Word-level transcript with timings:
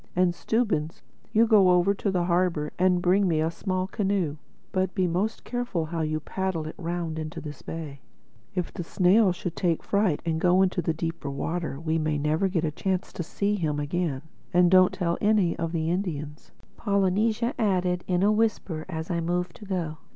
And 0.15 0.33
Stubbins, 0.33 1.03
you 1.31 1.45
go 1.45 1.69
over 1.69 1.93
to 1.93 2.09
the 2.09 2.23
harbor 2.23 2.73
and 2.79 3.03
bring 3.03 3.27
me 3.27 3.39
a 3.39 3.51
small 3.51 3.85
canoe. 3.85 4.37
But 4.71 4.95
be 4.95 5.05
most 5.05 5.43
careful 5.43 5.85
how 5.85 6.01
you 6.01 6.19
paddle 6.19 6.65
it 6.65 6.73
round 6.79 7.19
into 7.19 7.39
this 7.39 7.61
bay. 7.61 8.01
If 8.55 8.73
the 8.73 8.83
snail 8.83 9.31
should 9.31 9.55
take 9.55 9.83
fright 9.83 10.19
and 10.25 10.41
go 10.41 10.57
out 10.57 10.61
into 10.63 10.81
the 10.81 10.91
deeper 10.95 11.29
water, 11.29 11.79
we 11.79 11.99
may 11.99 12.17
never 12.17 12.47
get 12.47 12.65
a 12.65 12.71
chance 12.71 13.13
to 13.13 13.21
see 13.21 13.53
him 13.53 13.79
again." 13.79 14.23
"And 14.51 14.71
don't 14.71 14.91
tell 14.91 15.19
any 15.21 15.55
of 15.59 15.71
the 15.71 15.91
Indians," 15.91 16.49
Polynesia 16.77 17.53
added 17.59 18.03
in 18.07 18.23
a 18.23 18.31
whisper 18.31 18.85
as 18.89 19.11
I 19.11 19.19
moved 19.21 19.55
to 19.57 19.65
go. 19.65 19.97